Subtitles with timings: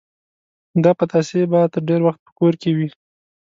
[0.83, 2.89] دا پتاسې به تر ډېر وخت په کور کې وې.